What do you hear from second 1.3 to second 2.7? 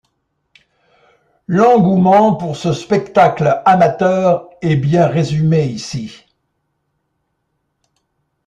L'engouement pour